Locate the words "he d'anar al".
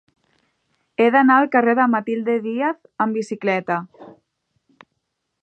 1.03-1.49